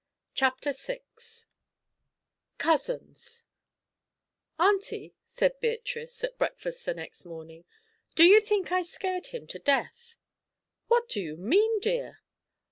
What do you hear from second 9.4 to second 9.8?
to